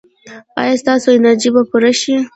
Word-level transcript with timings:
ایا 0.61 0.75
ستاسو 0.81 1.07
انرژي 1.17 1.49
به 1.55 1.61
پوره 1.69 1.91
شي؟ 2.01 2.15